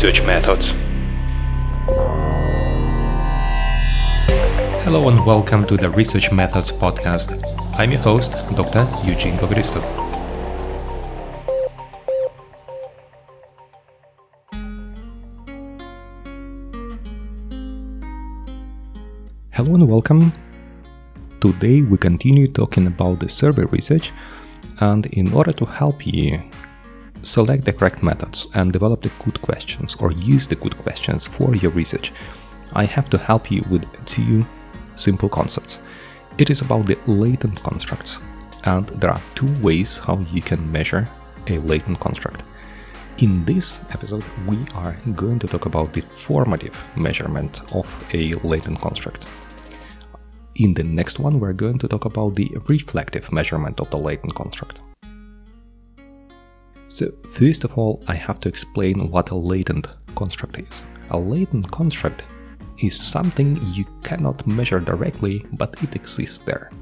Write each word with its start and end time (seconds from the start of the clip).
research 0.00 0.22
methods. 0.22 0.76
Hello 4.84 5.08
and 5.08 5.26
welcome 5.26 5.66
to 5.66 5.76
the 5.76 5.90
Research 5.90 6.30
Methods 6.30 6.70
podcast. 6.70 7.34
I'm 7.76 7.90
your 7.90 8.00
host, 8.02 8.30
Dr. 8.54 8.86
Eugene 9.04 9.36
Bobristov. 9.38 9.82
Hello 19.50 19.74
and 19.74 19.88
welcome. 19.88 20.32
Today 21.40 21.82
we 21.82 21.98
continue 21.98 22.46
talking 22.46 22.86
about 22.86 23.18
the 23.18 23.28
survey 23.28 23.64
research 23.64 24.12
and 24.78 25.06
in 25.06 25.32
order 25.32 25.52
to 25.54 25.64
help 25.64 26.06
you 26.06 26.40
select 27.22 27.64
the 27.64 27.72
correct 27.72 28.02
methods 28.02 28.46
and 28.54 28.72
develop 28.72 29.02
the 29.02 29.10
good 29.24 29.40
questions 29.42 29.96
or 29.96 30.12
use 30.12 30.46
the 30.46 30.56
good 30.56 30.76
questions 30.78 31.26
for 31.26 31.54
your 31.56 31.70
research, 31.72 32.12
I 32.72 32.84
have 32.84 33.10
to 33.10 33.18
help 33.18 33.50
you 33.50 33.64
with 33.70 33.84
two 34.04 34.46
simple 34.94 35.28
concepts. 35.28 35.80
It 36.38 36.50
is 36.50 36.60
about 36.60 36.86
the 36.86 36.98
latent 37.06 37.62
constructs, 37.62 38.20
and 38.64 38.88
there 38.88 39.10
are 39.10 39.22
two 39.34 39.52
ways 39.60 39.98
how 39.98 40.18
you 40.32 40.42
can 40.42 40.70
measure 40.70 41.08
a 41.48 41.58
latent 41.58 42.00
construct. 42.00 42.42
In 43.18 43.44
this 43.44 43.80
episode, 43.90 44.24
we 44.46 44.64
are 44.74 44.96
going 45.16 45.40
to 45.40 45.48
talk 45.48 45.66
about 45.66 45.92
the 45.92 46.02
formative 46.02 46.84
measurement 46.94 47.62
of 47.74 48.08
a 48.14 48.34
latent 48.44 48.80
construct. 48.80 49.26
In 50.54 50.74
the 50.74 50.84
next 50.84 51.18
one, 51.18 51.40
we're 51.40 51.52
going 51.52 51.78
to 51.78 51.88
talk 51.88 52.04
about 52.04 52.36
the 52.36 52.56
reflective 52.68 53.32
measurement 53.32 53.80
of 53.80 53.90
the 53.90 53.96
latent 53.96 54.34
construct. 54.34 54.80
So, 56.98 57.12
first 57.30 57.62
of 57.62 57.78
all, 57.78 58.02
I 58.08 58.16
have 58.16 58.40
to 58.40 58.48
explain 58.48 59.08
what 59.12 59.30
a 59.30 59.34
latent 59.36 59.86
construct 60.16 60.58
is. 60.58 60.82
A 61.10 61.16
latent 61.16 61.70
construct 61.70 62.24
is 62.82 62.98
something 62.98 63.60
you 63.72 63.84
cannot 64.02 64.44
measure 64.48 64.80
directly, 64.80 65.46
but 65.52 65.80
it 65.80 65.94
exists 65.94 66.40
there. 66.40 66.72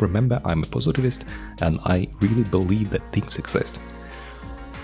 Remember, 0.00 0.38
I'm 0.44 0.64
a 0.64 0.66
positivist 0.66 1.24
and 1.62 1.80
I 1.86 2.08
really 2.20 2.44
believe 2.44 2.90
that 2.90 3.10
things 3.10 3.38
exist. 3.38 3.80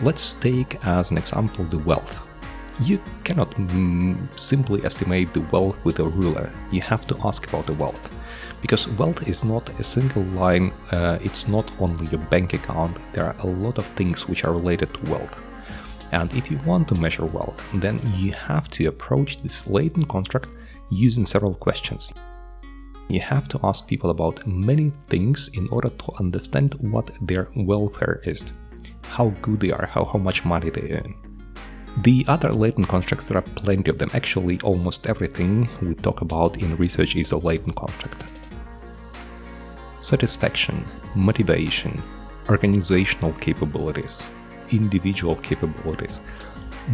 Let's 0.01 0.33
take 0.33 0.83
as 0.86 1.11
an 1.11 1.19
example 1.19 1.67
the 1.67 1.81
wealth. 1.81 2.19
You 2.81 3.03
cannot 3.25 3.51
mm, 3.51 4.17
simply 4.41 4.83
estimate 4.83 5.34
the 5.34 5.42
wealth 5.53 5.77
with 5.84 6.01
a 6.01 6.08
ruler, 6.08 6.51
you 6.70 6.81
have 6.81 7.06
to 7.08 7.19
ask 7.23 7.47
about 7.47 7.67
the 7.67 7.75
wealth 7.75 8.11
because 8.61 8.89
wealth 8.89 9.28
is 9.28 9.44
not 9.44 9.69
a 9.80 9.84
single 9.84 10.22
line 10.22 10.72
uh, 10.92 11.19
it's 11.22 11.48
not 11.48 11.70
only 11.78 12.06
your 12.08 12.20
bank 12.30 12.55
account. 12.55 12.97
There 13.12 13.25
are 13.25 13.36
a 13.41 13.47
lot 13.47 13.78
of 13.78 13.86
things 13.86 14.28
which 14.28 14.44
are 14.44 14.52
related 14.52 14.92
to 14.94 15.11
wealth. 15.11 15.41
And 16.12 16.33
if 16.34 16.50
you 16.50 16.58
want 16.67 16.89
to 16.89 16.94
measure 16.94 17.25
wealth 17.25 17.62
then 17.75 18.00
you 18.17 18.33
have 18.33 18.69
to 18.69 18.86
approach 18.86 19.39
this 19.39 19.67
latent 19.67 20.08
construct 20.08 20.48
using 20.91 21.25
several 21.25 21.55
questions. 21.55 22.12
You 23.08 23.20
have 23.20 23.48
to 23.48 23.61
ask 23.64 23.89
people 23.89 24.11
about 24.11 24.47
many 24.47 24.91
things 25.08 25.48
in 25.55 25.69
order 25.69 25.89
to 25.89 26.12
understand 26.19 26.74
what 26.74 27.11
their 27.20 27.48
welfare 27.56 28.20
is 28.24 28.45
how 29.11 29.30
good 29.42 29.61
they 29.61 29.70
are 29.70 29.86
how, 29.86 30.05
how 30.05 30.19
much 30.19 30.45
money 30.45 30.70
they 30.70 30.92
earn. 30.92 31.14
The 32.02 32.24
other 32.28 32.50
latent 32.50 32.89
constructs, 32.89 33.27
there 33.27 33.39
are 33.39 33.42
plenty 33.42 33.91
of 33.91 33.98
them. 33.98 34.11
Actually, 34.14 34.61
almost 34.61 35.08
everything 35.08 35.69
we 35.83 35.95
talk 35.95 36.20
about 36.20 36.56
in 36.62 36.77
research 36.77 37.17
is 37.17 37.33
a 37.33 37.36
latent 37.36 37.74
construct 37.74 38.24
satisfaction, 40.01 40.84
motivation, 41.15 42.03
organizational 42.48 43.33
capabilities, 43.34 44.25
individual 44.70 45.37
capabilities. 45.37 46.20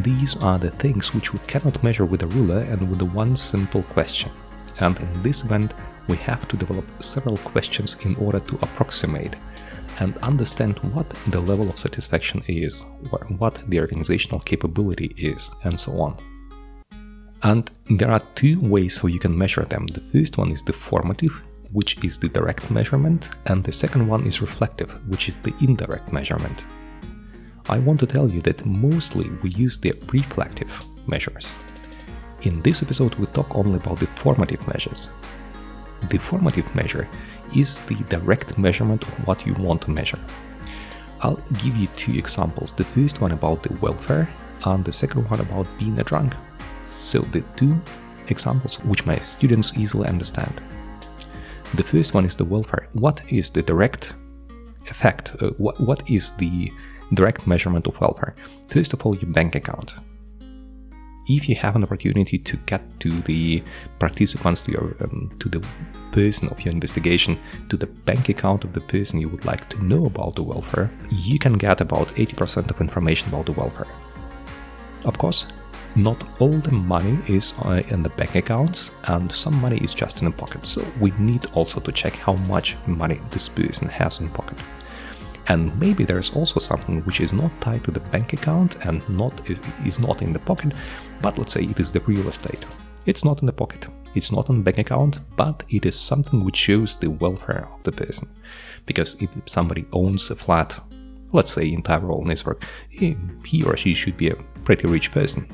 These 0.03 0.37
are 0.43 0.59
the 0.59 0.71
things 0.71 1.15
which 1.15 1.33
we 1.33 1.39
cannot 1.41 1.83
measure 1.83 2.05
with 2.05 2.23
a 2.23 2.27
ruler 2.29 2.61
and 2.61 2.91
with 2.91 3.03
one 3.03 3.37
simple 3.37 3.83
question. 3.85 4.31
And 4.81 4.99
in 4.99 5.23
this 5.23 5.45
event, 5.45 5.75
we 6.09 6.17
have 6.19 6.47
to 6.49 6.57
develop 6.57 6.85
several 7.03 7.37
questions 7.39 7.97
in 8.03 8.15
order 8.17 8.41
to 8.41 8.57
approximate 8.57 9.37
and 10.01 10.17
understand 10.19 10.79
what 10.93 11.09
the 11.29 11.41
level 11.41 11.69
of 11.69 11.79
satisfaction 11.79 12.43
is, 12.49 12.83
what 13.39 13.61
the 13.69 13.81
organizational 13.81 14.41
capability 14.41 15.15
is, 15.17 15.51
and 15.65 15.79
so 15.79 16.01
on. 16.01 16.17
And 17.43 17.71
there 17.91 18.11
are 18.11 18.23
two 18.35 18.59
ways 18.61 18.99
how 18.99 19.09
you 19.09 19.19
can 19.19 19.37
measure 19.37 19.65
them. 19.65 19.87
The 19.87 20.01
first 20.01 20.37
one 20.37 20.51
is 20.51 20.63
the 20.63 20.73
formative, 20.73 21.33
which 21.73 22.03
is 22.05 22.19
the 22.19 22.29
direct 22.29 22.71
measurement, 22.71 23.31
and 23.47 23.63
the 23.63 23.73
second 23.73 24.07
one 24.07 24.27
is 24.27 24.41
reflective, 24.41 24.91
which 25.09 25.29
is 25.29 25.39
the 25.39 25.55
indirect 25.61 26.13
measurement. 26.13 26.65
I 27.69 27.79
want 27.79 28.01
to 28.01 28.07
tell 28.07 28.29
you 28.29 28.41
that 28.43 28.65
mostly 28.65 29.31
we 29.43 29.51
use 29.51 29.79
the 29.79 29.93
reflective 30.13 30.85
measures. 31.07 31.53
In 32.43 32.63
this 32.63 32.83
episode, 32.83 33.15
we 33.17 33.27
talk 33.27 33.57
only 33.57 33.77
about 33.77 33.99
the 33.99 34.07
formative 34.09 34.67
measures. 34.69 35.11
The 36.11 36.19
formative 36.19 36.73
measure 36.75 37.09
is 37.57 37.81
the 37.81 37.97
direct 38.09 38.59
measurement 38.59 39.03
of 39.03 39.27
what 39.27 39.47
you 39.47 39.55
want 39.55 39.83
to 39.83 39.91
measure. 39.91 40.21
I'll 41.21 41.41
give 41.59 41.77
you 41.77 41.89
two 41.97 42.13
examples 42.13 42.73
the 42.73 42.85
first 42.85 43.21
one 43.21 43.33
about 43.33 43.63
the 43.63 43.75
welfare, 43.81 44.29
and 44.65 44.85
the 44.85 44.93
second 44.93 45.29
one 45.31 45.41
about 45.41 45.67
being 45.79 45.99
a 45.99 46.05
drunk. 46.05 46.35
So, 46.85 47.21
the 47.21 47.43
two 47.57 47.81
examples 48.29 48.77
which 48.85 49.07
my 49.07 49.17
students 49.19 49.73
easily 49.77 50.09
understand. 50.09 50.63
The 51.75 51.83
first 51.83 52.15
one 52.15 52.25
is 52.25 52.37
the 52.37 52.45
welfare. 52.45 52.89
What 52.93 53.21
is 53.31 53.51
the 53.51 53.63
direct 53.63 54.15
effect? 54.89 55.35
Uh, 55.41 55.51
what, 55.59 55.79
what 55.81 56.09
is 56.09 56.33
the 56.35 56.71
direct 57.13 57.47
measurement 57.47 57.87
of 57.87 58.01
welfare? 58.01 58.35
First 58.69 58.93
of 58.93 59.05
all, 59.05 59.17
your 59.17 59.31
bank 59.33 59.55
account. 59.57 59.95
If 61.29 61.49
you 61.49 61.57
have 61.57 61.75
an 61.75 61.83
opportunity 61.83 62.39
to 62.39 62.57
get 62.67 62.83
to 63.01 63.11
the 63.11 63.63
participants, 63.99 64.63
to, 64.63 64.73
your, 64.73 64.97
um, 65.01 65.31
to 65.41 65.49
the 65.49 65.67
person 66.13 66.49
of 66.51 66.65
your 66.65 66.73
investigation, 66.73 67.37
to 67.69 67.77
the 67.77 67.89
bank 67.89 68.29
account 68.29 68.63
of 68.63 68.73
the 68.73 68.81
person 68.81 69.21
you 69.21 69.29
would 69.29 69.45
like 69.45 69.69
to 69.71 69.85
know 69.85 70.07
about 70.07 70.37
the 70.37 70.45
welfare, 70.45 70.89
you 71.11 71.41
can 71.41 71.55
get 71.55 71.81
about 71.81 72.09
80% 72.09 72.71
of 72.71 72.81
information 72.81 73.29
about 73.29 73.47
the 73.47 73.53
welfare. 73.53 73.89
Of 75.05 75.19
course, 75.19 75.47
not 75.97 76.23
all 76.41 76.59
the 76.59 76.73
money 76.73 77.19
is 77.27 77.55
uh, 77.65 77.83
in 77.89 78.03
the 78.03 78.11
bank 78.11 78.35
accounts 78.35 78.91
and 79.05 79.33
some 79.33 79.59
money 79.61 79.79
is 79.79 79.95
just 79.95 80.21
in 80.21 80.27
the 80.27 80.31
pocket. 80.31 80.67
So 80.67 80.87
we 81.01 81.11
need 81.13 81.47
also 81.55 81.81
to 81.81 81.91
check 81.91 82.15
how 82.15 82.35
much 82.35 82.77
money 82.87 83.19
this 83.31 83.49
person 83.49 83.89
has 83.89 84.21
in 84.21 84.29
pocket. 84.29 84.59
And 85.49 85.79
maybe 85.81 86.05
there's 86.05 86.35
also 86.37 86.61
something 86.61 87.03
which 87.03 87.21
is 87.21 87.33
not 87.33 87.61
tied 87.61 87.85
to 87.85 87.91
the 87.91 88.01
bank 88.01 88.33
account 88.33 88.77
and 88.85 89.09
not 89.09 89.49
is, 89.49 89.61
is 89.85 89.99
not 89.99 90.21
in 90.21 90.33
the 90.33 90.39
pocket, 90.41 90.73
but 91.23 91.39
let's 91.39 91.53
say 91.53 91.63
it 91.63 91.81
is 91.81 91.93
the 91.93 92.01
real 92.01 92.29
estate. 92.29 92.67
It's 93.07 93.25
not 93.25 93.41
in 93.41 93.47
the 93.47 93.53
pocket, 93.53 93.87
it's 94.15 94.33
not 94.33 94.51
on 94.51 94.57
the 94.57 94.63
bank 94.63 94.79
account, 94.79 95.21
but 95.37 95.63
it 95.69 95.87
is 95.87 95.99
something 95.99 96.45
which 96.45 96.57
shows 96.57 96.97
the 96.97 97.11
welfare 97.11 97.69
of 97.73 97.83
the 97.85 97.93
person. 97.93 98.29
Because 98.85 99.15
if 99.21 99.31
somebody 99.47 99.87
owns 99.93 100.31
a 100.31 100.35
flat, 100.35 100.79
let's 101.33 101.53
say 101.53 101.69
in 101.69 101.83
Tyrol, 101.83 102.29
Innsbruck, 102.29 102.65
he, 102.89 103.17
he 103.45 103.63
or 103.63 103.77
she 103.77 103.95
should 103.95 104.17
be 104.17 104.31
a 104.31 104.37
pretty 104.65 104.89
rich 104.89 105.13
person 105.13 105.49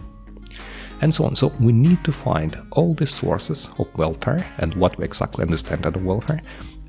and 1.02 1.12
so 1.12 1.24
on. 1.24 1.34
So 1.34 1.52
we 1.60 1.72
need 1.72 2.02
to 2.04 2.12
find 2.12 2.56
all 2.70 2.94
the 2.94 3.06
sources 3.06 3.68
of 3.78 3.94
welfare 3.98 4.46
and 4.58 4.74
what 4.74 4.96
we 4.96 5.04
exactly 5.04 5.42
understand 5.42 5.84
under 5.84 5.98
welfare, 5.98 6.40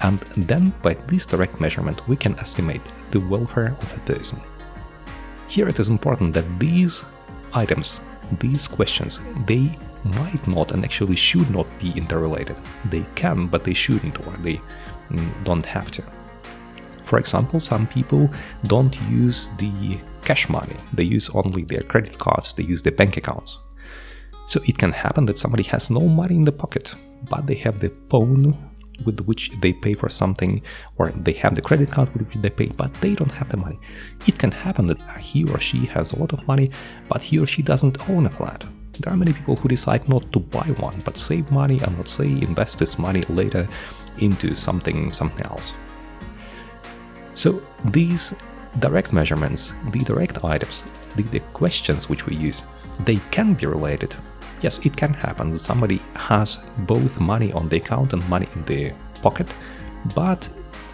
and 0.02 0.20
then 0.38 0.74
by 0.82 0.94
this 1.08 1.26
direct 1.26 1.60
measurement 1.60 2.08
we 2.08 2.16
can 2.16 2.38
estimate 2.40 2.82
the 3.10 3.20
welfare 3.20 3.76
of 3.82 3.98
a 3.98 4.00
person. 4.02 4.40
Here 5.48 5.68
it 5.68 5.80
is 5.80 5.90
important 5.90 6.34
that 6.34 6.60
these 6.60 7.04
items, 7.54 8.02
these 8.40 8.68
questions, 8.68 9.22
they 9.46 9.78
might 10.04 10.48
not 10.48 10.72
and 10.72 10.84
actually 10.84 11.16
should 11.16 11.50
not 11.50 11.68
be 11.80 11.92
interrelated. 11.92 12.58
They 12.90 13.06
can, 13.16 13.48
but 13.48 13.64
they 13.64 13.74
shouldn't, 13.74 14.20
or 14.26 14.32
they 14.38 14.62
mm, 15.10 15.44
don't 15.44 15.66
have 15.66 15.92
to. 15.92 16.04
For 17.04 17.20
example, 17.20 17.60
some 17.60 17.88
people 17.88 18.30
don't 18.66 19.00
use 19.10 19.50
the 19.58 20.00
cash 20.24 20.50
money, 20.50 20.76
they 20.94 21.04
use 21.04 21.30
only 21.34 21.64
their 21.64 21.84
credit 21.84 22.18
cards, 22.18 22.54
they 22.54 22.64
use 22.64 22.82
their 22.82 22.94
bank 22.94 23.18
accounts. 23.18 23.60
So 24.46 24.62
it 24.68 24.78
can 24.78 24.92
happen 24.92 25.26
that 25.28 25.38
somebody 25.38 25.64
has 25.64 25.90
no 25.90 26.02
money 26.02 26.36
in 26.36 26.44
the 26.44 26.52
pocket, 26.52 26.96
but 27.30 27.46
they 27.48 27.56
have 27.56 27.80
the 27.80 27.92
phone 28.10 28.58
with 29.06 29.20
which 29.22 29.52
they 29.62 29.74
pay 29.74 29.94
for 29.94 30.10
something, 30.10 30.62
or 30.98 31.12
they 31.12 31.34
have 31.34 31.56
the 31.56 31.62
credit 31.62 31.92
card 31.92 32.14
with 32.14 32.28
which 32.28 32.42
they 32.42 32.50
pay, 32.50 32.68
but 32.68 32.94
they 32.96 33.16
don't 33.16 33.32
have 33.32 33.50
the 33.50 33.58
money. 33.58 33.80
It 34.28 34.38
can 34.38 34.52
happen 34.52 34.88
that 34.88 35.00
he 35.20 35.46
or 35.46 35.60
she 35.60 35.86
has 35.88 36.12
a 36.12 36.20
lot 36.20 36.34
of 36.34 36.48
money, 36.48 36.72
but 37.10 37.22
he 37.22 37.40
or 37.40 37.48
she 37.48 37.62
doesn't 37.62 38.10
own 38.10 38.26
a 38.26 38.30
flat. 38.30 38.66
There 39.00 39.12
are 39.12 39.18
many 39.18 39.34
people 39.34 39.56
who 39.56 39.68
decide 39.68 40.08
not 40.08 40.32
to 40.34 40.40
buy 40.40 40.68
one, 40.78 41.02
but 41.04 41.18
save 41.18 41.50
money 41.50 41.80
and 41.80 41.98
let's 41.98 42.12
say 42.12 42.28
invest 42.28 42.78
this 42.78 43.00
money 43.00 43.24
later 43.24 43.68
into 44.20 44.54
something 44.54 45.12
something 45.12 45.46
else. 45.48 45.74
So 47.34 47.64
these 47.86 48.36
direct 48.80 49.12
measurements, 49.12 49.74
the 49.92 50.04
direct 50.04 50.44
items, 50.44 50.84
the, 51.16 51.24
the 51.24 51.40
questions 51.54 52.08
which 52.08 52.28
we 52.28 52.36
use, 52.36 52.62
they 53.00 53.18
can 53.32 53.56
be 53.56 53.66
related 53.66 54.16
yes, 54.64 54.80
it 54.86 54.96
can 54.96 55.14
happen 55.14 55.50
that 55.50 55.60
somebody 55.60 56.02
has 56.16 56.60
both 56.80 57.20
money 57.20 57.52
on 57.52 57.70
the 57.70 57.78
account 57.78 58.14
and 58.14 58.28
money 58.30 58.48
in 58.56 58.64
their 58.66 58.96
pocket, 59.22 59.48
but 60.16 60.50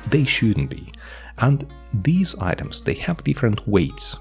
they 0.09 0.25
shouldn't 0.25 0.69
be. 0.69 0.91
And 1.37 1.65
these 1.93 2.35
items, 2.39 2.81
they 2.81 2.95
have 2.95 3.23
different 3.23 3.65
weights. 3.67 4.17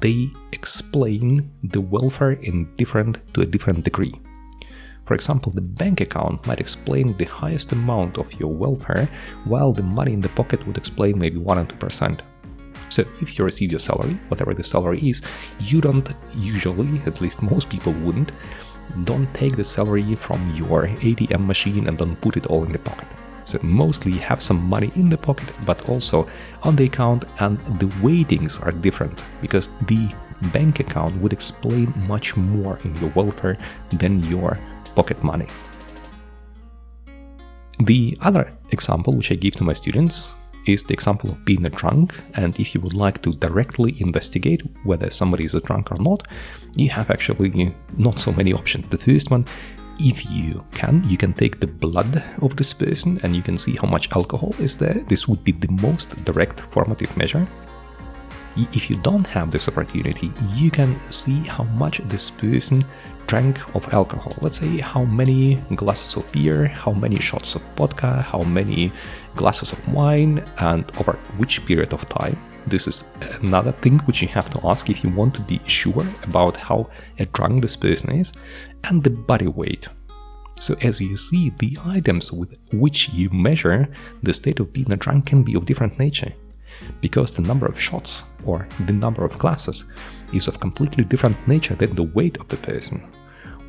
they 0.00 0.30
explain 0.52 1.50
the 1.62 1.80
welfare 1.80 2.32
in 2.32 2.74
different 2.76 3.18
to 3.34 3.42
a 3.42 3.46
different 3.46 3.84
degree. 3.84 4.14
For 5.04 5.14
example, 5.14 5.52
the 5.52 5.62
bank 5.62 6.00
account 6.02 6.46
might 6.46 6.60
explain 6.60 7.16
the 7.16 7.24
highest 7.24 7.72
amount 7.72 8.18
of 8.18 8.32
your 8.38 8.52
welfare, 8.52 9.08
while 9.44 9.72
the 9.72 9.82
money 9.82 10.12
in 10.12 10.20
the 10.20 10.28
pocket 10.30 10.66
would 10.66 10.76
explain 10.76 11.18
maybe 11.18 11.38
1 11.38 11.58
or 11.58 11.64
2%. 11.64 12.20
So 12.90 13.04
if 13.20 13.38
you 13.38 13.44
receive 13.44 13.70
your 13.70 13.78
salary, 13.78 14.18
whatever 14.28 14.52
the 14.52 14.64
salary 14.64 15.08
is, 15.08 15.22
you 15.60 15.80
don't 15.80 16.08
usually, 16.34 17.00
at 17.06 17.20
least 17.20 17.42
most 17.42 17.70
people 17.70 17.92
wouldn't, 17.92 18.32
don't 19.04 19.32
take 19.34 19.56
the 19.56 19.64
salary 19.64 20.14
from 20.14 20.54
your 20.54 20.88
ATM 20.88 21.46
machine 21.46 21.88
and 21.88 21.98
don't 21.98 22.20
put 22.20 22.36
it 22.36 22.46
all 22.46 22.64
in 22.64 22.72
the 22.72 22.78
pocket. 22.78 23.08
So 23.44 23.58
mostly 23.62 24.12
have 24.12 24.42
some 24.42 24.62
money 24.62 24.92
in 24.94 25.08
the 25.08 25.16
pocket, 25.16 25.48
but 25.64 25.88
also 25.88 26.28
on 26.62 26.76
the 26.76 26.84
account, 26.84 27.24
and 27.40 27.58
the 27.78 27.86
weightings 28.02 28.60
are 28.60 28.70
different 28.70 29.22
because 29.40 29.70
the 29.86 30.10
bank 30.52 30.80
account 30.80 31.16
would 31.22 31.32
explain 31.32 31.92
much 32.06 32.36
more 32.36 32.78
in 32.84 32.94
your 32.96 33.10
welfare 33.10 33.56
than 33.90 34.22
your 34.24 34.58
pocket 34.94 35.22
money. 35.22 35.46
The 37.80 38.18
other 38.20 38.52
example 38.70 39.14
which 39.14 39.32
I 39.32 39.36
give 39.36 39.54
to 39.56 39.64
my 39.64 39.72
students 39.72 40.34
is 40.68 40.82
the 40.82 40.94
example 40.94 41.30
of 41.30 41.44
being 41.44 41.64
a 41.64 41.70
drunk, 41.70 42.14
and 42.34 42.58
if 42.60 42.74
you 42.74 42.80
would 42.80 42.94
like 42.94 43.22
to 43.22 43.32
directly 43.32 44.00
investigate 44.00 44.62
whether 44.84 45.10
somebody 45.10 45.44
is 45.44 45.54
a 45.54 45.60
drunk 45.60 45.90
or 45.90 45.98
not, 46.02 46.28
you 46.76 46.90
have 46.90 47.10
actually 47.10 47.74
not 47.96 48.18
so 48.18 48.32
many 48.32 48.52
options. 48.52 48.86
The 48.88 48.98
first 48.98 49.30
one, 49.30 49.44
if 49.98 50.30
you 50.30 50.64
can, 50.72 51.08
you 51.08 51.16
can 51.16 51.32
take 51.32 51.58
the 51.58 51.66
blood 51.66 52.22
of 52.42 52.56
this 52.56 52.72
person 52.72 53.18
and 53.22 53.34
you 53.34 53.42
can 53.42 53.56
see 53.56 53.76
how 53.76 53.88
much 53.88 54.10
alcohol 54.12 54.54
is 54.60 54.76
there. 54.76 55.02
This 55.08 55.26
would 55.26 55.42
be 55.42 55.52
the 55.52 55.72
most 55.82 56.24
direct 56.24 56.60
formative 56.60 57.16
measure. 57.16 57.48
If 58.58 58.90
you 58.90 58.96
don't 58.96 59.26
have 59.28 59.52
this 59.52 59.68
opportunity, 59.68 60.32
you 60.54 60.70
can 60.70 60.98
see 61.12 61.40
how 61.44 61.62
much 61.64 61.98
this 62.08 62.28
person 62.30 62.82
drank 63.28 63.58
of 63.76 63.92
alcohol. 63.94 64.34
Let's 64.40 64.58
say 64.58 64.78
how 64.78 65.04
many 65.04 65.56
glasses 65.76 66.16
of 66.16 66.30
beer, 66.32 66.66
how 66.66 66.92
many 66.92 67.20
shots 67.20 67.54
of 67.54 67.62
vodka, 67.76 68.22
how 68.22 68.40
many 68.40 68.92
glasses 69.36 69.72
of 69.72 69.86
wine, 69.92 70.44
and 70.58 70.84
over 70.98 71.12
which 71.36 71.64
period 71.66 71.92
of 71.92 72.08
time. 72.08 72.36
This 72.66 72.88
is 72.88 73.04
another 73.40 73.72
thing 73.72 74.00
which 74.00 74.22
you 74.22 74.28
have 74.28 74.50
to 74.50 74.60
ask 74.64 74.90
if 74.90 75.04
you 75.04 75.10
want 75.10 75.34
to 75.34 75.40
be 75.42 75.60
sure 75.66 76.06
about 76.24 76.56
how 76.56 76.90
drunk 77.32 77.62
this 77.62 77.76
person 77.76 78.10
is, 78.10 78.32
and 78.84 79.04
the 79.04 79.10
body 79.10 79.46
weight. 79.46 79.86
So, 80.60 80.74
as 80.82 81.00
you 81.00 81.16
see, 81.16 81.50
the 81.50 81.78
items 81.84 82.32
with 82.32 82.58
which 82.72 83.10
you 83.10 83.30
measure 83.30 83.88
the 84.24 84.34
state 84.34 84.58
of 84.58 84.72
being 84.72 84.90
a 84.90 84.96
drunk 84.96 85.26
can 85.26 85.44
be 85.44 85.54
of 85.54 85.66
different 85.66 85.98
nature 85.98 86.32
because 87.00 87.32
the 87.32 87.42
number 87.42 87.66
of 87.66 87.80
shots 87.80 88.24
or 88.44 88.66
the 88.86 88.92
number 88.92 89.24
of 89.24 89.38
glasses 89.38 89.84
is 90.32 90.48
of 90.48 90.60
completely 90.60 91.04
different 91.04 91.36
nature 91.48 91.74
than 91.74 91.94
the 91.94 92.02
weight 92.02 92.36
of 92.38 92.48
the 92.48 92.56
person, 92.58 93.10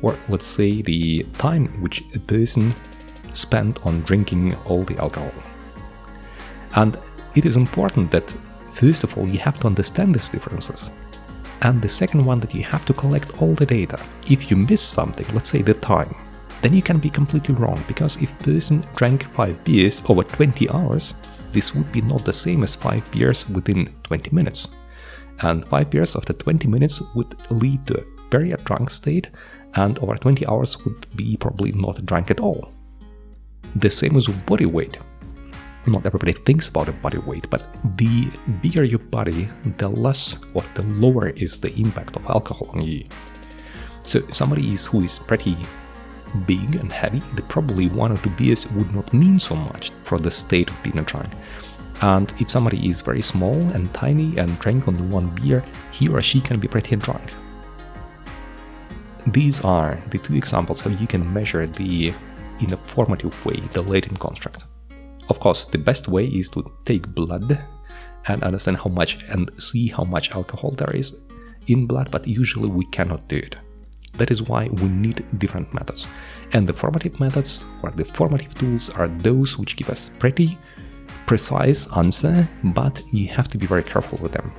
or 0.02 0.18
let's 0.28 0.46
say 0.46 0.82
the 0.82 1.22
time 1.34 1.66
which 1.80 2.04
a 2.14 2.18
person 2.18 2.74
spent 3.32 3.84
on 3.86 4.00
drinking 4.02 4.54
all 4.66 4.84
the 4.84 4.98
alcohol. 4.98 5.32
And 6.74 6.98
it 7.34 7.44
is 7.44 7.56
important 7.56 8.10
that, 8.10 8.36
first 8.70 9.04
of 9.04 9.16
all, 9.16 9.28
you 9.28 9.38
have 9.38 9.58
to 9.60 9.66
understand 9.66 10.14
these 10.14 10.28
differences. 10.28 10.90
And 11.62 11.82
the 11.82 11.88
second 11.88 12.24
one, 12.24 12.40
that 12.40 12.54
you 12.54 12.62
have 12.64 12.84
to 12.86 12.94
collect 12.94 13.42
all 13.42 13.54
the 13.54 13.66
data. 13.66 14.00
If 14.28 14.50
you 14.50 14.56
miss 14.56 14.80
something, 14.80 15.26
let's 15.34 15.50
say 15.50 15.62
the 15.62 15.74
time, 15.74 16.14
then 16.62 16.74
you 16.74 16.82
can 16.82 16.98
be 16.98 17.10
completely 17.10 17.54
wrong 17.54 17.82
because 17.86 18.16
if 18.16 18.38
person 18.40 18.84
drank 18.94 19.30
5 19.30 19.64
beers 19.64 20.02
over 20.08 20.22
20 20.22 20.70
hours, 20.70 21.14
this 21.52 21.74
would 21.74 21.90
be 21.92 22.00
not 22.02 22.24
the 22.24 22.32
same 22.32 22.62
as 22.62 22.76
5 22.76 23.10
beers 23.12 23.48
within 23.48 23.92
20 24.04 24.30
minutes. 24.34 24.68
And 25.42 25.64
5 25.66 25.90
beers 25.90 26.16
after 26.16 26.32
20 26.32 26.68
minutes 26.68 27.00
would 27.14 27.34
lead 27.50 27.86
to 27.86 28.00
a 28.00 28.04
very 28.30 28.50
drunk 28.64 28.90
state, 28.90 29.30
and 29.74 29.98
over 30.00 30.14
20 30.14 30.46
hours 30.46 30.84
would 30.84 31.06
be 31.16 31.36
probably 31.36 31.72
not 31.72 32.04
drunk 32.06 32.30
at 32.30 32.40
all. 32.40 32.72
The 33.76 33.90
same 33.90 34.16
as 34.16 34.28
with 34.28 34.44
body 34.46 34.66
weight. 34.66 34.98
Not 35.86 36.04
everybody 36.04 36.32
thinks 36.32 36.68
about 36.68 36.88
a 36.88 36.92
body 36.92 37.18
weight, 37.18 37.48
but 37.48 37.64
the 37.96 38.30
bigger 38.60 38.84
your 38.84 38.98
body, 38.98 39.48
the 39.78 39.88
less 39.88 40.38
or 40.54 40.62
the 40.74 40.82
lower 40.82 41.28
is 41.30 41.58
the 41.58 41.72
impact 41.74 42.16
of 42.16 42.26
alcohol 42.26 42.70
on 42.74 42.82
you. 42.82 43.06
So 44.02 44.20
somebody 44.28 44.72
is 44.72 44.86
who 44.86 45.02
is 45.02 45.18
pretty 45.18 45.56
big 46.46 46.76
and 46.76 46.90
heavy, 46.90 47.22
the 47.34 47.42
probably 47.42 47.88
one 47.88 48.12
or 48.12 48.18
two 48.18 48.30
beers 48.30 48.70
would 48.72 48.94
not 48.94 49.12
mean 49.12 49.38
so 49.38 49.54
much 49.54 49.92
for 50.04 50.18
the 50.18 50.30
state 50.30 50.70
of 50.70 50.82
being 50.82 51.02
drunk. 51.04 51.32
And 52.02 52.32
if 52.40 52.50
somebody 52.50 52.88
is 52.88 53.02
very 53.02 53.22
small 53.22 53.54
and 53.54 53.92
tiny 53.92 54.38
and 54.38 54.58
drank 54.58 54.88
only 54.88 55.02
one 55.02 55.34
beer, 55.34 55.64
he 55.90 56.08
or 56.08 56.22
she 56.22 56.40
can 56.40 56.58
be 56.58 56.68
pretty 56.68 56.96
drunk. 56.96 57.32
These 59.26 59.60
are 59.60 60.02
the 60.10 60.18
two 60.18 60.34
examples 60.34 60.80
how 60.80 60.90
you 60.90 61.06
can 61.06 61.30
measure 61.30 61.66
the, 61.66 62.14
in 62.60 62.72
a 62.72 62.76
formative 62.76 63.44
way, 63.44 63.56
the 63.72 63.82
latent 63.82 64.18
construct. 64.18 64.64
Of 65.28 65.40
course, 65.40 65.66
the 65.66 65.78
best 65.78 66.08
way 66.08 66.26
is 66.26 66.48
to 66.50 66.72
take 66.84 67.14
blood 67.14 67.62
and 68.28 68.42
understand 68.42 68.78
how 68.78 68.90
much 68.90 69.22
and 69.24 69.50
see 69.58 69.88
how 69.88 70.04
much 70.04 70.30
alcohol 70.30 70.70
there 70.70 70.90
is 70.90 71.16
in 71.66 71.86
blood, 71.86 72.10
but 72.10 72.26
usually 72.26 72.68
we 72.68 72.86
cannot 72.86 73.28
do 73.28 73.36
it. 73.36 73.56
That 74.20 74.30
is 74.30 74.42
why 74.42 74.68
we 74.68 74.88
need 74.88 75.24
different 75.38 75.72
methods. 75.72 76.06
And 76.52 76.68
the 76.68 76.74
formative 76.74 77.18
methods 77.18 77.64
or 77.82 77.90
the 77.90 78.04
formative 78.04 78.52
tools 78.54 78.90
are 78.90 79.08
those 79.08 79.56
which 79.56 79.76
give 79.76 79.88
us 79.88 80.10
pretty 80.18 80.58
precise 81.24 81.88
answer, 81.96 82.46
but 82.62 83.02
you 83.14 83.28
have 83.28 83.48
to 83.48 83.56
be 83.56 83.66
very 83.66 83.82
careful 83.82 84.18
with 84.18 84.32
them. 84.32 84.52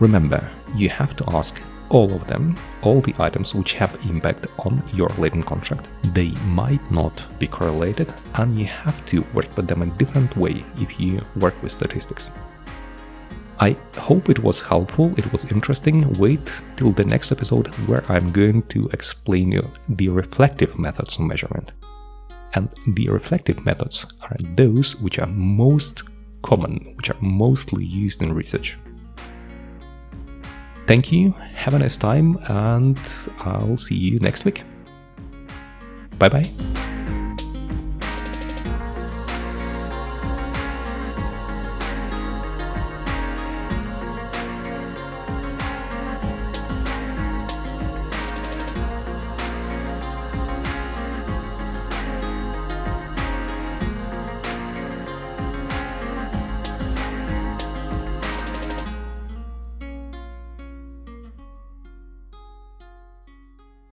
Remember, 0.00 0.42
you 0.74 0.88
have 0.88 1.14
to 1.16 1.24
ask 1.28 1.62
all 1.88 2.12
of 2.12 2.26
them, 2.26 2.56
all 2.82 3.00
the 3.00 3.14
items 3.20 3.54
which 3.54 3.74
have 3.74 3.94
impact 4.04 4.48
on 4.58 4.82
your 4.92 5.10
latent 5.10 5.46
construct. 5.46 5.86
They 6.12 6.30
might 6.60 6.90
not 6.90 7.24
be 7.38 7.46
correlated, 7.46 8.12
and 8.34 8.58
you 8.58 8.66
have 8.66 9.04
to 9.06 9.20
work 9.34 9.56
with 9.56 9.68
them 9.68 9.82
in 9.82 9.90
a 9.90 9.98
different 9.98 10.36
way 10.36 10.64
if 10.78 10.98
you 10.98 11.24
work 11.36 11.54
with 11.62 11.70
statistics. 11.70 12.32
I 13.62 13.76
hope 13.98 14.30
it 14.30 14.38
was 14.38 14.62
helpful, 14.62 15.12
it 15.18 15.30
was 15.32 15.44
interesting. 15.44 16.10
Wait 16.14 16.50
till 16.76 16.92
the 16.92 17.04
next 17.04 17.30
episode 17.30 17.66
where 17.86 18.02
I'm 18.10 18.32
going 18.32 18.62
to 18.68 18.88
explain 18.94 19.52
you 19.52 19.70
the 19.90 20.08
reflective 20.08 20.78
methods 20.78 21.16
of 21.18 21.26
measurement. 21.26 21.72
And 22.54 22.70
the 22.94 23.10
reflective 23.10 23.62
methods 23.66 24.06
are 24.22 24.36
those 24.56 24.96
which 24.96 25.18
are 25.18 25.26
most 25.26 26.04
common, 26.42 26.94
which 26.96 27.10
are 27.10 27.20
mostly 27.20 27.84
used 27.84 28.22
in 28.22 28.32
research. 28.32 28.78
Thank 30.86 31.12
you, 31.12 31.32
have 31.52 31.74
a 31.74 31.78
nice 31.78 31.98
time, 31.98 32.38
and 32.48 32.98
I'll 33.40 33.76
see 33.76 33.94
you 33.94 34.18
next 34.20 34.46
week. 34.46 34.64
Bye 36.18 36.30
bye. 36.30 36.79